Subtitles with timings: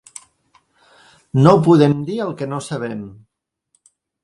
[1.43, 3.07] No podem dir el que no sabem.